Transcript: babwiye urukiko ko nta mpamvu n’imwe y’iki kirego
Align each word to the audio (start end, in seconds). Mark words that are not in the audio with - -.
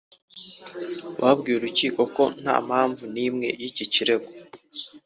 babwiye 1.21 1.55
urukiko 1.57 2.01
ko 2.15 2.23
nta 2.41 2.55
mpamvu 2.67 3.03
n’imwe 3.13 3.47
y’iki 3.61 3.85
kirego 3.93 4.29